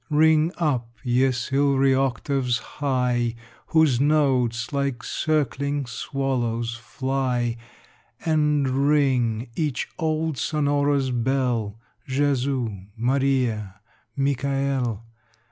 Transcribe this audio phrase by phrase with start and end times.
[0.09, 3.35] Ring up, ye silvery octaves high,
[3.67, 7.57] Whose notes like circling swallows fly;
[8.25, 11.77] And ring, each old sonorous bell,
[12.07, 12.67] "Jesu,"
[12.97, 13.79] "Maria,"
[14.17, 15.03] "Michaël!"